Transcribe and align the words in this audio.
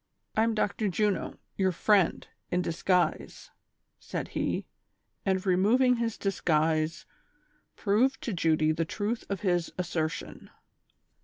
"I 0.35 0.41
am 0.41 0.55
Dr. 0.55 0.87
Juno, 0.87 1.37
your 1.57 1.71
friend, 1.71 2.27
in 2.49 2.63
disguise," 2.63 3.51
said 3.99 4.29
he, 4.29 4.65
and 5.27 5.45
removing 5.45 5.97
his 5.97 6.17
disguise 6.17 7.05
proved 7.75 8.19
to 8.23 8.33
Judy 8.33 8.71
the 8.71 8.83
truth 8.83 9.25
of 9.29 9.41
his 9.41 9.71
assertion. 9.77 10.49